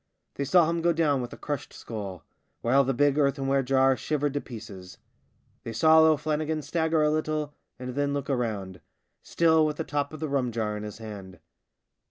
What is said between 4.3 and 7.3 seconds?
to pieces. They saw O'Flannigan stagger a